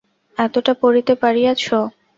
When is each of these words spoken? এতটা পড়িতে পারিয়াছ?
এতটা 0.37 0.73
পড়িতে 0.81 1.13
পারিয়াছ? 1.21 1.63